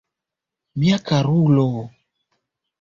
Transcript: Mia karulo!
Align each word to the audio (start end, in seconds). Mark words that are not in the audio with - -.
Mia 0.79 0.97
karulo! 1.07 1.67